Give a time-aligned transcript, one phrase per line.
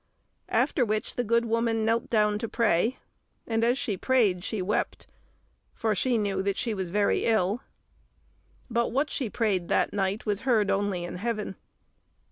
[0.49, 2.97] After which the good woman knelt down to pray,
[3.45, 5.05] and as she prayed she wept,
[5.75, 7.61] for she knew that she was very ill.
[8.67, 11.55] But what she prayed that night was heard only in heaven.